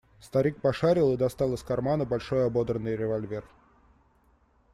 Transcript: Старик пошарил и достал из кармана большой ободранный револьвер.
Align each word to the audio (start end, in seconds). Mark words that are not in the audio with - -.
Старик 0.19 0.59
пошарил 0.59 1.13
и 1.13 1.15
достал 1.15 1.53
из 1.53 1.61
кармана 1.61 2.05
большой 2.05 2.47
ободранный 2.47 2.95
револьвер. 2.95 3.45